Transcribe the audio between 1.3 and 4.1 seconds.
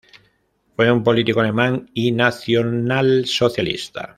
alemán y nacionalsocialista.